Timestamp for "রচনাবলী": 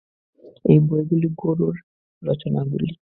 2.23-2.89